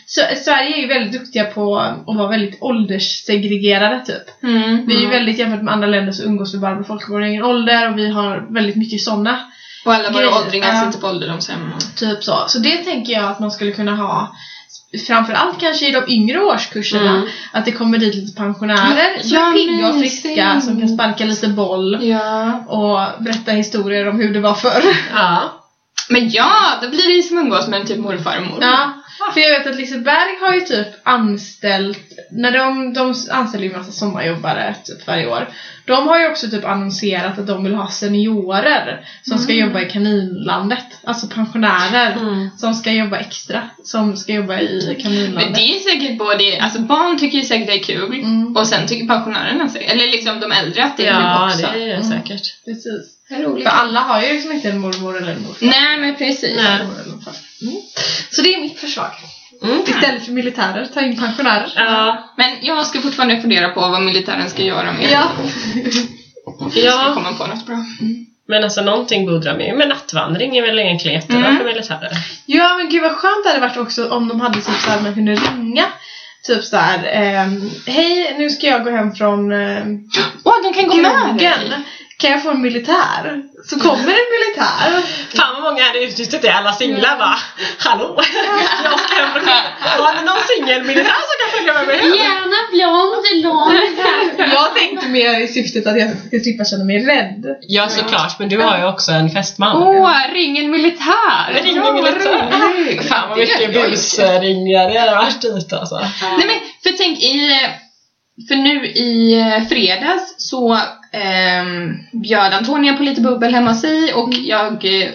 [0.45, 4.43] Sverige är ju väldigt duktiga på att vara väldigt ålderssegregerade typ.
[4.43, 4.85] Mm.
[4.87, 7.11] Vi är ju väldigt jämfört med andra länder så umgås vi bara med folk i
[7.11, 9.39] vår egen ålder och vi har väldigt mycket sådana.
[9.85, 10.85] Och alla våra åldringar Ja.
[10.85, 11.59] sitter på ålderdomshem.
[11.95, 12.43] Typ så.
[12.47, 14.35] Så det tänker jag att man skulle kunna ha
[15.07, 17.27] Framförallt kanske i de yngre årskurserna Mm.
[17.51, 21.25] Att det kommer dit lite pensionärer som Ja, är pigga och friska Som kan sparka
[21.25, 22.63] lite boll Ja.
[22.67, 25.41] Och berätta historier om hur det var förr Ja.
[26.09, 28.63] Men ja, då blir det ju som umgås med en typ morfar och mormor.
[28.63, 28.93] Ja,
[29.33, 31.99] för jag vet att Liseberg har ju typ anställt,
[32.31, 35.47] när de, de anställer ju massa sommarjobbare typ varje år.
[35.85, 39.85] De har ju också typ annonserat att de vill ha seniorer som ska jobba i
[39.89, 40.85] kaninlandet.
[41.03, 42.49] Alltså pensionärer Mm.
[42.57, 45.55] som ska jobba extra, som ska jobba i Men kaninlandet.
[45.55, 48.55] det är säkert både, alltså barn tycker ju säkert det är kul Mm.
[48.57, 51.73] och sen tycker pensionärerna eller liksom de äldre att det är Ja, kul också.
[51.77, 52.09] det är det Mm.
[52.11, 52.63] säkert.
[52.65, 53.18] Precis.
[53.31, 53.67] Roligt.
[53.67, 55.65] För alla har ju liksom inte en mormor eller en morfar.
[55.67, 56.55] Nej, men precis.
[56.55, 56.81] Nej.
[57.61, 57.81] Mm.
[58.31, 59.11] Så det är mitt förslag.
[59.63, 59.81] Mm.
[59.87, 61.73] Istället för militärer, ta in pensionärer.
[61.75, 62.33] Ja.
[62.37, 65.23] Men jag ska fortfarande fundera på vad militären ska göra med Ja.
[66.59, 67.11] Jag ska ja.
[67.13, 67.85] komma på något bra.
[68.47, 69.75] Men alltså någonting de ju.
[69.75, 71.57] Men nattvandring är väl egentligen jättebra Mm.
[71.57, 72.11] för militärer.
[72.45, 75.13] Ja men gud vad skönt det hade varit också om de hade typ såhär man
[75.13, 75.85] kunde ringa.
[76.43, 79.99] Typ såhär, ehm, hej nu ska jag gå hem från ehm,
[80.43, 81.71] Åh, de kan gå med dig!
[82.21, 83.41] Kan jag få en militär?
[83.65, 85.01] Så kommer en militär.
[85.37, 87.37] Fan vad många hade utnyttjat det, alla singlar bara
[87.79, 88.15] Hallå!
[88.83, 89.47] Jag ska hem från
[90.05, 92.13] Har ni någon singelmilitär som kan följa med mig hem?
[92.15, 94.49] Gärna blond, lång.
[94.53, 97.45] Jag tänkte mer i syftet att jag ska slippa känna mig rädd.
[97.61, 99.83] Ja såklart, men du har ju också en fästman.
[99.83, 101.53] Åh, ring en militär!
[101.63, 102.51] Ring en Ja, militär.
[102.51, 103.07] roligt.
[103.09, 105.95] Fan vad mycket busringar det hade varit dit alltså.
[106.21, 107.51] Nej men, för tänk i...
[108.47, 110.79] För nu i eh, fredags så
[111.11, 115.09] ehm, bjöd Antonia på lite bubbel hemma hos sig och jag eh,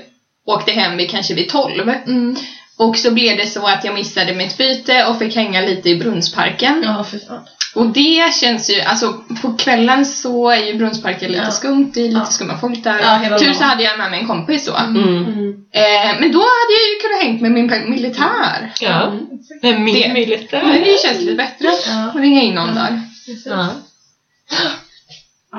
[0.46, 1.88] åkte hem vid kanske vid 12.
[2.07, 2.37] Mm.
[2.78, 5.96] Och så blev det så att jag missade mitt byte och fick hänga lite i
[5.96, 6.83] Brunnsparken.
[6.87, 7.40] Ja för fan.
[7.74, 11.50] Och det känns ju, alltså på kvällen så är ju Brunnsparken lite Ja.
[11.50, 12.24] skumt, det är lite Ja.
[12.26, 12.98] skumma folk där.
[13.30, 14.76] Ja, Tur så hade jag med mig en kompis då.
[14.76, 15.22] Mm.
[15.72, 18.72] Eh, men då hade jag ju kunnat hängt med min militär.
[18.80, 19.12] Ja.
[19.62, 20.62] Men min Det- militär.
[20.62, 22.09] Men det känns lite bättre Ja.
[22.09, 23.00] att ringa in någon där.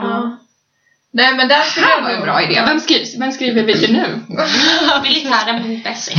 [0.02, 0.38] Ja.
[1.14, 2.64] Nej men där Det skulle här jag var en bra idé.
[2.68, 4.22] Vem skriver, vem skriver vi till nu?
[5.04, 6.16] Militären.se.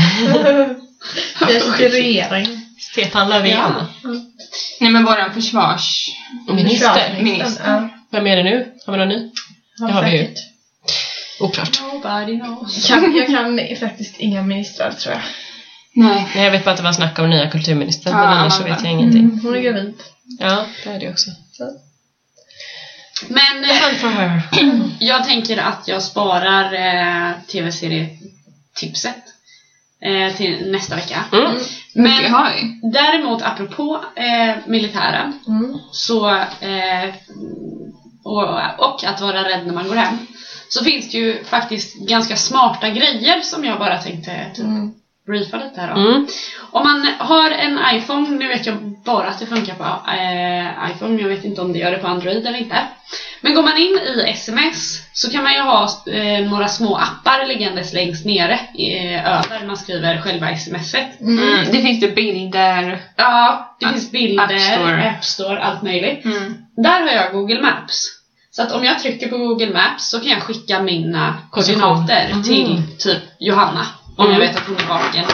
[1.88, 2.60] Regering.
[2.78, 3.50] Stefan Löfven.
[3.50, 3.86] Ja.
[4.80, 6.08] Nej men våran försvars...
[6.48, 7.16] Minister.
[7.64, 7.88] Ja.
[8.10, 8.72] Vem är det nu?
[8.86, 9.30] Har vi någon ny?
[9.78, 10.28] Ja, Det har vi ju.
[11.40, 11.80] Oklart.
[11.92, 12.90] Nobody knows.
[12.90, 15.22] Jag kan, jag kan faktiskt inga ministrar tror jag.
[15.94, 16.28] Nej.
[16.34, 18.62] Nej, jag vet bara att det var snack om nya kulturministern, Ja, men annars så
[18.62, 19.24] vet jag ingenting.
[19.24, 19.94] Mm, hon är gravid.
[20.38, 21.30] Ja, det är det också.
[23.28, 29.22] Men eh, jag tänker att jag sparar eh, tv-serietipset
[30.02, 31.24] eh, till nästa vecka.
[31.32, 31.52] Mm.
[31.94, 32.02] Men
[32.32, 32.46] Men
[32.82, 32.90] vi.
[32.92, 35.78] däremot apropå eh, militären Mm.
[35.92, 36.28] så,
[36.60, 37.14] eh,
[38.24, 40.18] och, och att vara rädd när man går hem
[40.68, 44.92] så finns det ju faktiskt ganska smarta grejer som jag bara tänkte typ, Mm.
[45.26, 46.06] Briefa lite här om.
[46.06, 46.26] Mm.
[46.70, 51.22] Om man har en iPhone, nu vet jag bara att det funkar på eh, iPhone,
[51.22, 52.76] jag vet inte om det gör det på Android eller inte.
[53.40, 57.46] Men går man in i sms så kan man ju ha eh, några små appar
[57.46, 61.20] liggandes längst nere eh, över man skriver själva smset.
[61.20, 61.64] Mm.
[61.72, 63.00] Det finns ju bilder.
[63.16, 65.10] Ja, det finns bilder, App Store.
[65.10, 66.24] App Store, allt möjligt.
[66.24, 66.54] Mm.
[66.76, 68.12] Där har jag Google Maps.
[68.50, 72.42] Så att om jag trycker på Google Maps så kan jag skicka mina koordinater Mhm.
[72.42, 73.86] till typ Johanna.
[74.16, 74.32] Om Mm.
[74.40, 75.24] jag vet att hon är vaken.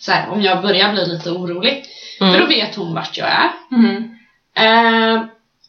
[0.00, 1.84] Så här, om jag börjar bli lite orolig.
[2.18, 2.48] För då Mm.
[2.48, 3.50] vet hon vart jag är.
[3.72, 4.08] Mm.
[4.56, 5.22] Eh,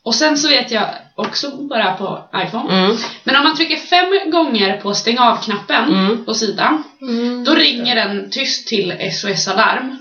[0.06, 2.74] och sen så vet jag också bara på iPhone.
[2.86, 2.98] Mm.
[3.24, 6.26] Men om man trycker fem gånger på stäng av-knappen Mm.
[6.26, 6.84] på sidan.
[7.02, 7.44] Mm.
[7.44, 9.98] Då ringer den tyst till SOS Alarm.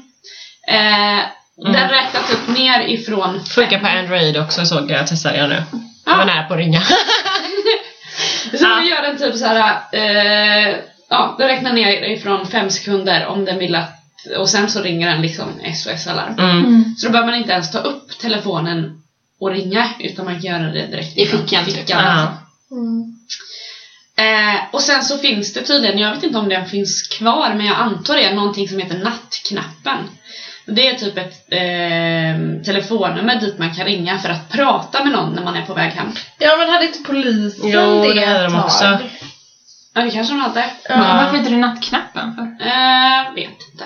[0.69, 1.21] Eh,
[1.57, 1.89] Den Mm.
[1.91, 5.63] räknas upp ner ifrån Funkar på Android också såg jag, testade jag nu.
[5.73, 5.79] Ja.
[6.07, 6.81] Jag var nära på att ringa.
[8.59, 9.75] Så då gör den typ så här.
[9.93, 10.77] Eh,
[11.13, 13.99] ja, då räknar ner ifrån fem sekunder om den vill att
[14.39, 16.39] och sen så ringer den liksom SOS Alarm.
[16.39, 16.95] Mm.
[16.97, 19.03] Så då behöver man inte ens ta upp telefonen
[19.41, 21.89] och ringa utan man kan göra det direkt I ifrån fickan, typ.
[21.89, 22.33] Ja.
[22.71, 23.17] Mm.
[24.17, 27.67] Eh, och sen så finns det tydligen, jag vet inte om den finns kvar, men
[27.67, 29.99] jag antar det, någonting som heter nattknappen.
[30.67, 35.33] Det är typ ett eh, telefonnummer dit man kan ringa för att prata med någon
[35.33, 36.13] när man är på väg hem.
[36.39, 38.99] Ja men hade inte polisen Jo, det det hade de också.
[39.95, 40.65] Ja, det kanske de hade.
[40.89, 40.97] Ja.
[40.97, 42.67] Men varför heter det nattknappen för?
[42.67, 43.85] Eh, vet inte.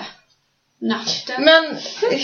[0.81, 1.43] Natten.
[1.43, 1.77] Men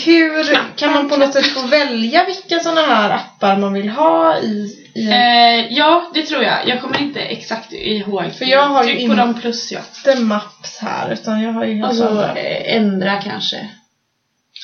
[0.04, 4.38] hur kan man på något sätt få välja vilka sådana här appar man vill ha
[4.38, 6.68] i, i en Eh, ja, det tror jag.
[6.68, 8.32] Jag kommer inte exakt ihåg.
[8.38, 9.80] För jag har ju Tryck in- på dem plus ja.
[10.06, 12.36] inte maps här utan jag har ju helt Alltså, andra.
[12.36, 13.68] ändra kanske.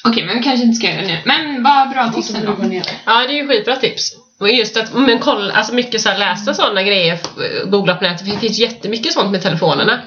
[0.04, 1.18] Okej, men vi kanske inte ska göra det nu.
[1.24, 2.56] Men vad bra tips ändå.
[3.06, 4.12] Ja, det är ju skitbra tips.
[4.40, 7.18] Och just att, men kolla, alltså mycket så här, läsa sådana grejer,
[7.66, 10.00] googla på nätet, för det finns jättemycket sånt med telefonerna.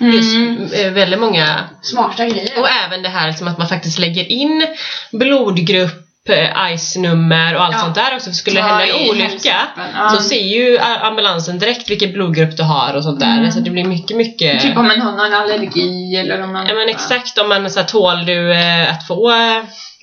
[0.00, 0.68] Just Mm.
[0.72, 2.60] eh, väldigt många, Smarta grejer.
[2.60, 4.66] och även det här som att man faktiskt lägger in
[5.12, 7.80] blodgrupp, eh, ICE-nummer och allt Ja.
[7.80, 8.30] sånt där också.
[8.30, 9.56] För skulle det Ja, hända en olycka
[9.94, 10.08] ja.
[10.10, 13.38] så ser ju ambulansen direkt vilken blodgrupp du har och sånt där.
[13.38, 13.52] Mm.
[13.52, 14.60] Så det blir mycket, mycket...
[14.60, 16.66] Typ om man har någon allergi eller om man...
[16.66, 19.32] Ja men exakt, om man så här, tål du eh, att få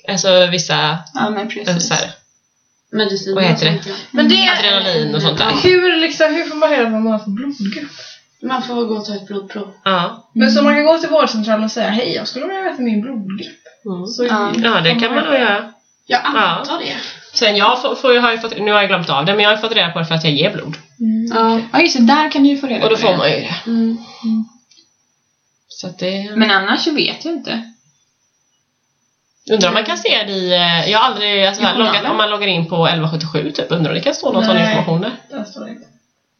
[0.08, 1.88] alltså vissa Ja, men precis.
[1.88, 2.04] så här,
[2.92, 3.78] Medicin Vad heter det?
[3.78, 5.50] och sånt, Men det adrenalin och sånt där.
[5.62, 7.90] hur, liksom, hur får man reda på vad man för blodgrupp?
[8.40, 8.48] ja.
[8.48, 9.72] Man får gå och ta ett blodprov.
[9.84, 10.30] Ja.
[10.34, 13.00] Men så man kan gå till vårdcentralen och säga hej jag skulle vilja veta min
[13.00, 13.56] blodgrupp.
[13.86, 14.06] Mm.
[14.06, 14.52] Så Ja.
[14.56, 15.72] Ja, det kan man nog göra.
[16.06, 16.96] Jag antar det.
[17.32, 19.42] Sen jag får, får, ju- har ju fått, nu har jag glömt av det, men
[19.44, 20.76] jag har fått reda på det för att jag ger blod.
[21.34, 21.60] Ja.
[21.72, 23.16] Ja just det, där kan du ju få reda Och då på får det.
[23.16, 23.54] man ju det.
[23.66, 23.98] Mm.
[25.68, 26.30] Så att det...
[26.36, 27.72] Men annars så vet jag inte.
[29.52, 30.52] Undrar om man kan se det i...
[30.54, 31.44] eh, Jag har aldrig...
[31.46, 33.72] Alltså, här, loggat, om man loggar in på 1177 typ.
[33.72, 34.64] Undrar om det kan stå någon sån Nej.
[34.64, 35.12] information där.
[35.30, 35.84] Där står det inte.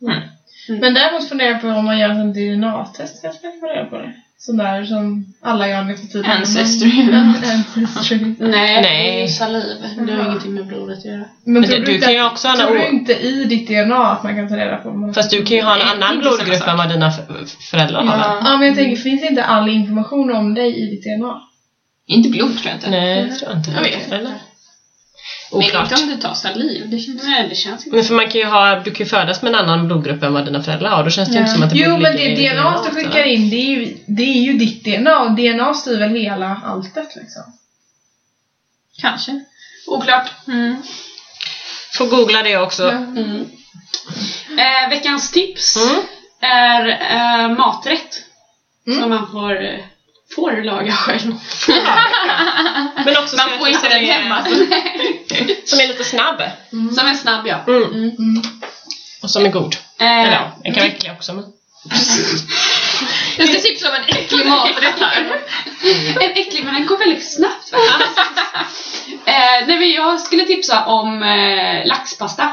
[0.03, 0.81] Mm.
[0.81, 3.97] Men däremot funderar jag på om man gör en DNA-test kanske man kan reda på
[3.99, 4.13] det.
[4.41, 6.31] Sån där som alla gör nu för tiden.
[6.31, 6.93] Ancestry.
[8.39, 9.23] Nej, Nej.
[9.23, 9.65] det saliv.
[10.07, 11.25] Det har ingenting med blodet att göra.
[11.45, 14.07] Men Men tror du, du inte kan ju också Tror du inte i ditt DNA
[14.13, 14.91] att man kan ta reda på?
[14.93, 17.11] man- Fast du kan ju ha en Nej, annan blodgrupp än vad dina
[17.71, 18.13] föräldrar har.
[18.19, 18.19] Ja.
[18.29, 18.43] va?
[18.45, 21.41] Ja, men jag tänker, finns inte all information om dig i ditt DNA?
[22.09, 22.91] Inte blod tror jag inte.
[22.91, 23.71] Nej, det tror jag inte.
[23.71, 24.13] Jag vet.
[24.13, 24.35] Eller?
[25.51, 25.91] Men Oklart.
[25.91, 26.91] inte om du tar saliv.
[26.91, 27.23] Det känns...
[27.25, 27.97] Nej, det känns inte.
[27.97, 30.33] Men för man kan ju ha, du kan ju födas med en annan blodgrupp än
[30.33, 31.05] vad dina föräldrar har.
[31.05, 33.25] Då känns det ju inte som att det Jo, men det i DNA du skickar
[33.25, 35.21] in, det är ju, det är ju ditt DNA.
[35.21, 37.43] Och DNA styr väl hela alltet liksom.
[39.01, 39.41] Kanske.
[39.87, 40.31] Oklart.
[40.49, 40.83] Mm.
[41.95, 42.83] Får googla det också.
[42.83, 42.91] Ja.
[42.91, 43.47] Mm.
[44.59, 46.03] Eh, veckans tips Mm.
[46.41, 48.23] är eh, maträtt.
[48.87, 49.01] Mm.
[49.01, 49.83] Som man får,
[50.35, 51.35] får laga själv.
[53.05, 54.45] Men också Man får inte som den är- hemma.
[55.65, 56.43] Som är lite snabb.
[56.71, 57.65] Som är snabb ja.
[57.67, 57.83] Mm.
[57.93, 58.43] Mm.
[59.23, 59.77] Och som är god.
[60.01, 61.45] Eh, Eller ja, den kan vara äcklig också men.
[63.39, 65.41] Jag ska tipsa om en äcklig maträtt här.
[66.21, 68.19] En äcklig men den går väldigt snabbt faktiskt.
[69.27, 72.51] eh, nej, men jag skulle tipsa om eh, laxpasta.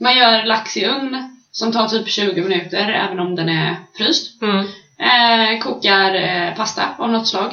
[0.00, 4.42] Man gör lax i ugn som tar typ 20 minuter även om den är fryst.
[4.42, 4.66] Mm.
[5.00, 7.52] Eh, kokar eh, pasta av något slag.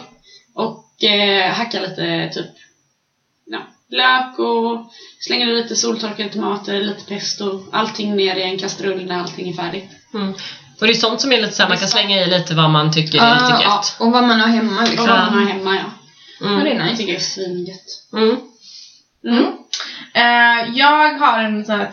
[0.55, 2.45] Och eh, hackar lite typ
[3.45, 7.63] ja, lök och slänger lite soltorkade tomater, lite pesto.
[7.71, 9.89] Allting ner i en kastrull när allting är färdigt.
[10.13, 10.33] Mm.
[10.81, 12.91] Och det är sånt som är lite såhär, man kan slänga i lite vad man
[12.91, 13.75] tycker är lite Ah, ja.
[13.75, 13.95] gött.
[13.99, 15.07] Och vad man har hemma Och liksom.
[15.07, 15.81] vad man har hemma ja.
[16.39, 16.67] Ja, det Mm.
[16.67, 16.97] är Jag nice.
[16.97, 18.03] tycker det är svingött.
[18.13, 18.37] Mm.
[19.27, 19.53] Mm.
[20.13, 21.89] Eh, jag har en sån här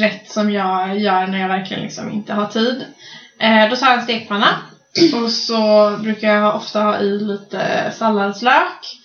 [0.00, 2.84] rätt som jag gör när jag verkligen liksom inte har tid.
[3.40, 4.48] Eh, då tar jag en stekpanna
[5.14, 8.96] och så brukar jag ofta ha i lite salladslök.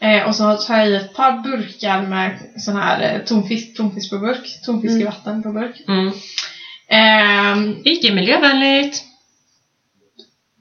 [0.00, 4.10] Eh, och så tar jag i ett par burkar med sån här eh, tonfisk, tonfisk
[4.10, 4.58] på burk.
[4.66, 5.06] Tonfisk i Mm.
[5.06, 5.82] vatten på burk.
[5.88, 6.12] Mm.
[6.88, 9.02] Eh, Icke miljövänligt.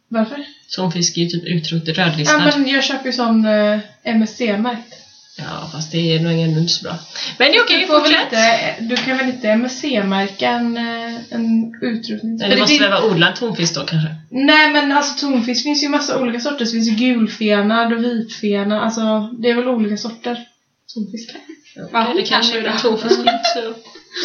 [0.07, 0.45] varför?
[0.75, 2.37] Tonfisk är ju typ utrot Ja, rödlistad.
[2.37, 4.93] men jag köper ju sån eh, MSC-märkt.
[5.35, 6.95] Ja, fast det är nog ändå inte så bra.
[7.37, 8.23] Men det är okej, väl fortsätt.
[8.23, 12.41] inte, du kan väl inte MSC-märka en, eh, en utrotning?
[12.41, 14.15] Eller det måste väl vara odlad tonfisk då kanske?
[14.29, 16.65] Nej men alltså tonfisk finns ju massa olika sorter.
[16.65, 18.83] Det finns ju gulfenad och vitfenad.
[18.83, 20.47] Alltså det är väl olika sorter.
[20.93, 21.29] Tonfisk.
[21.91, 23.19] Ja, det kanske är tonfisk.
[23.53, 23.73] Så.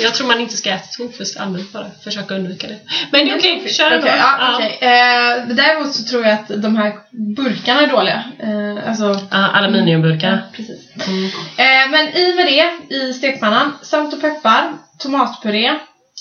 [0.03, 1.87] Jag tror man inte ska äta tonfisk allmänt bara.
[2.05, 2.79] Försöka undvika det.
[3.13, 4.07] Men det är okej, kör ändå.
[4.07, 4.55] Okej, ja, Ja.
[4.55, 4.79] okej.
[4.81, 6.93] Eh, däremot så tror jag att de här
[7.37, 8.25] burkarna är dåliga.
[8.39, 10.43] Eh, alltså, Ja, aluminiumburkar.
[10.57, 10.81] precis.
[11.09, 11.25] Mm.
[11.25, 15.67] Eh, men i med det i stekpannan, salt och peppar, tomatpuré,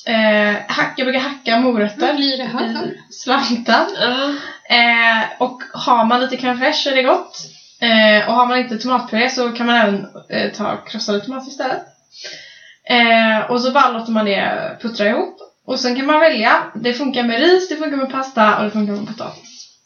[0.05, 2.85] eh, hack, jag brukar hacka morötter Vad blir det här för?
[2.87, 3.85] i slantar.
[4.01, 4.33] Ja.
[4.75, 7.37] Eh, och har man lite crème fraîche är det gott.
[7.81, 11.81] Eh, och har man inte tomatpuré så kan man även eh, ta krossade tomater istället.
[12.89, 15.39] Eh, och så bara låter man det puttra ihop.
[15.65, 16.71] Och sen kan man välja.
[16.75, 19.77] Det funkar med ris, det funkar med pasta och det funkar med potatis.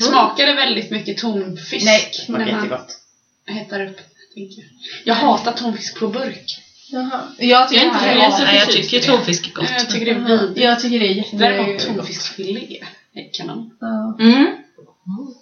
[0.00, 1.84] Smakar det väldigt mycket tonfisk?
[1.84, 2.98] Nej, det smakar jättegott.
[3.46, 4.00] hettar upp?
[4.34, 4.70] tänker jag.
[5.04, 6.60] Jag hatar tonfisk på burk.
[6.90, 7.20] Jaha.
[7.38, 9.70] Jag tycker, Jag är inte det heller så är, Nej, jag tycker tonfisk är gott.
[9.78, 10.60] Jag tycker det är vidrigt.
[10.60, 11.36] jag tycker det är jätte...
[11.36, 12.80] Däremot tonfiskfilé
[13.14, 13.70] är kanon.
[13.80, 14.16] Ja.
[14.20, 14.46] Mm.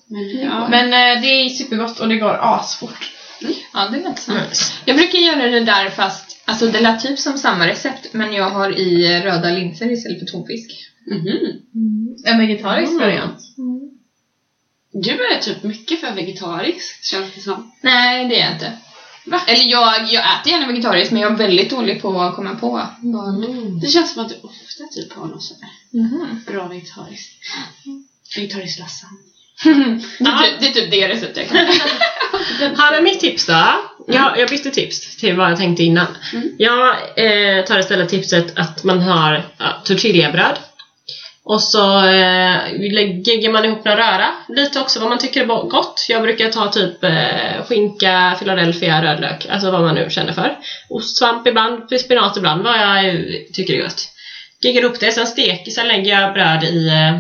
[0.07, 0.69] Men, ja.
[0.69, 3.12] Men eh, det är supergott och det går asfort.
[3.73, 4.49] Ja, det lät sant.
[4.49, 4.73] Nice.
[4.85, 8.50] Jag brukar göra det där fast, alltså det lät typ som samma recept men jag
[8.50, 10.70] har i röda linser istället för tonfisk.
[11.07, 11.59] Mhm.
[12.24, 13.02] En vegetarisk Mm.
[13.02, 13.38] variant.
[14.92, 17.72] Du är typ mycket för vegetarisk känns det som.
[17.81, 18.72] Nej, det är jag inte.
[19.26, 19.40] Va?
[19.46, 22.68] Eller jag, jag äter gärna vegetariskt men jag är väldigt dålig på att komma på
[23.02, 23.81] vad...
[23.81, 26.40] Det känns som att du ofta typ har något sånt där Mhm.
[26.46, 27.33] bra vegetariskt.
[28.37, 29.18] Vegetarisk lasagne.
[30.18, 32.76] det, är typ, det är typ det receptet jag kan.
[32.76, 33.74] Här är mitt tips då.
[34.07, 36.07] Jag, jag bytte tips till vad jag tänkte innan.
[36.33, 36.49] Mm.
[36.59, 40.59] Jag eh, tar istället tipset att man har ja, tortillabröd.
[41.45, 42.81] Och så eh,
[43.25, 44.27] geggar man ihop några röra.
[44.49, 46.07] Lite också vad man tycker är gott.
[46.09, 49.47] Jag brukar ta typ eh, skinka, philadelphia, rödlök.
[49.51, 50.59] Alltså vad man nu känner för.
[50.88, 52.62] Ostsvamp ibland, spinat ibland.
[52.62, 53.15] Vad jag
[53.53, 54.09] tycker är gott.
[54.61, 57.19] Geggar ihop det, sen steker, sen lägger jag bröd i, eh,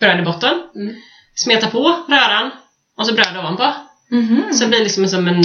[0.00, 0.62] bröd i botten.
[0.74, 0.94] Mm.
[1.34, 2.50] Smetar på röran.
[2.98, 3.85] Och så bröd ovanpå.
[4.10, 4.44] Mhm.
[4.52, 5.42] Så det blir liksom som en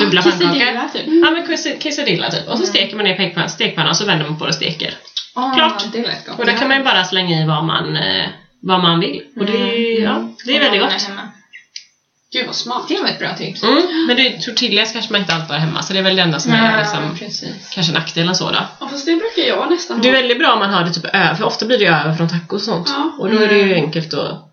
[0.00, 0.52] dubbla pannkakor.
[0.52, 1.02] Quesadilla typ.
[1.06, 2.48] Ja men queso- quesadilla typ.
[2.48, 4.94] Och så steker man det i stekpannan och så vänder man på det och steker.
[5.34, 5.82] Ah, Klart.
[5.92, 6.38] Gott.
[6.38, 8.26] Och då kan man ju bara slänga i vad man, eh,
[8.62, 9.22] vad man vill.
[9.36, 11.02] Och det, är- ja, det är väldigt Och gott.
[11.02, 11.20] hemma.
[12.32, 12.84] Gud vad smart.
[12.88, 13.62] Det var ett bra tips.
[13.62, 14.06] Mm.
[14.06, 16.38] Men det, tortillas kanske man inte alltid har hemma, så det är väl det enda
[16.38, 17.70] som är liksom, precis.
[17.74, 18.58] kanske nackdelen så då.
[18.80, 20.20] Ja, fast det brukar jag nästan Det är ha.
[20.20, 22.68] väldigt bra om man har det typ över, för ofta blir det över från tacos
[22.68, 22.88] och sånt.
[22.96, 23.12] Ja.
[23.18, 23.84] Och då är det ju Mm.
[23.84, 24.51] enkelt att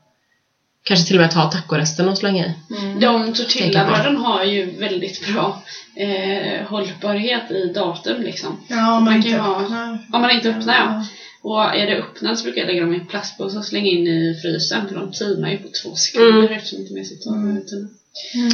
[0.90, 2.54] kanske till och med ta tacoresten och slänga i.
[2.82, 3.00] Mm.
[3.00, 5.64] De tortillabröden har ju väldigt bra
[5.96, 8.58] eh, hållbarhet i datum liksom.
[8.68, 10.00] Ja, om Man man kan ju inte ha- öppnar.
[10.14, 11.06] Om man inte öppnar ja.
[11.42, 14.08] Och är det öppnat så brukar jag lägga dem i en plastpåse och slänga in
[14.08, 16.54] i frysen för de tinar ju på två sekunder Mm.
[16.54, 17.50] eftersom inte mer sitter Mm.
[17.50, 17.62] mm.
[17.66, 17.90] tiden.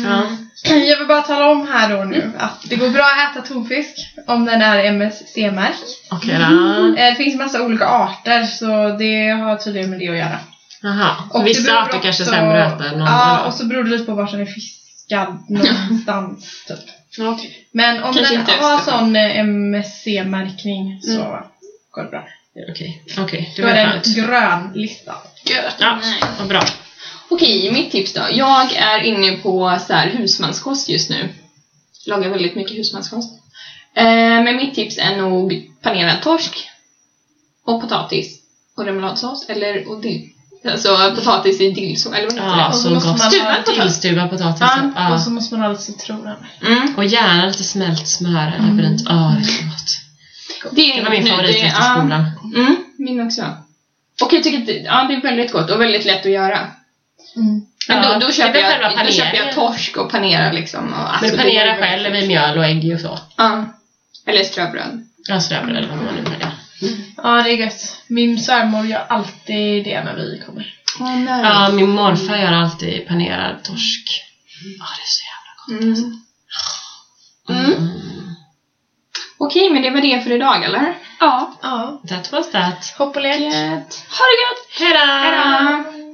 [0.06, 0.24] Ja.
[0.89, 3.95] Jag vill bara tala om här då nu att det går bra att äta tonfisk
[4.28, 5.84] om den är MSC-märkt.
[6.12, 6.43] Okej då.
[6.88, 10.39] Eh, Det finns massa olika arter så det har tydligen med det att göra.
[10.86, 11.15] Jaha.
[11.30, 13.58] Och det Vissa arter kanske är sämre att äta än Ja, andra och då.
[13.58, 16.63] så beror det lite på var den är fiskad någonstans.
[16.67, 16.78] typ.
[17.17, 17.67] Ja, okej.
[17.71, 21.43] Men om Kanske den har sån eh, MSC-märkning så Mm.
[21.91, 22.28] går det bra.
[22.71, 23.54] Okej, okej.
[23.56, 25.15] Det Då var är det en grön lista.
[25.45, 25.76] Gött.
[25.80, 26.00] Ja,
[26.39, 26.63] vad bra.
[27.30, 28.21] Okej, mitt tips då.
[28.32, 31.30] Jag är inne på så här, husmanskost just nu.
[32.06, 33.34] Lagar väldigt mycket husmanskost.
[33.95, 34.04] Eh,
[34.43, 36.67] men mitt tips är nog panerad torsk
[37.65, 38.39] och potatis
[38.78, 39.50] och remouladsås.
[39.50, 40.30] Eller och dill.
[40.71, 43.17] Alltså potatis i dillsås, eller vad heter Ja, Och så så måste gott.
[43.19, 43.80] man Stuvad ha- potatis.
[43.82, 44.62] Tillstuvad potatis.
[44.62, 45.13] Ja, Ja.
[45.13, 46.38] och så måste man ha lite citron över.
[46.62, 46.67] det?
[46.67, 46.95] Mm.
[46.97, 48.78] Och gärna lite smält smör eller Mm.
[48.78, 49.01] brynt.
[49.06, 50.75] Ja, det är så gott.
[50.75, 52.25] Det, är Det var min favoriträtt i det- skolan.
[52.56, 53.41] Mm, min också.
[54.21, 56.60] Och jag tycker att det, ja, det är väldigt gott och väldigt lätt att göra.
[57.36, 57.62] Mm.
[57.88, 60.93] Men Ja, då, då, det köper jag, då köper jag torsk och panerar liksom.
[60.93, 63.19] Och, alltså, Men du det panerar är väldigt själv i mjöl och ägg och så.
[63.38, 63.65] Ja.
[64.28, 65.08] Eller ströbröd.
[65.28, 66.51] Ja, sådär eller vad man nu väljer.
[67.18, 68.02] Ja, det är gött.
[68.08, 70.74] Min svärmor gör alltid det när vi kommer.
[71.00, 71.44] Oh, nej.
[71.44, 74.22] Ja, min morfar gör alltid panerad torsk.
[74.80, 75.98] Ja, det är så jävla gott.
[77.50, 77.66] Mm.
[77.66, 78.36] Mm.
[79.38, 80.94] Okej, men det var det för idag eller?
[81.20, 81.52] Ja.
[81.62, 82.02] Ja.
[82.10, 82.94] That was that.
[82.98, 83.42] Hopp och lek.
[83.42, 84.06] Gött.
[84.10, 84.80] Ha det gött!
[84.80, 85.00] Hejdå!
[85.00, 86.05] Hejdå!